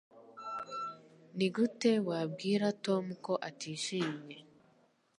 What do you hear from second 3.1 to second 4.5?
ko atishimye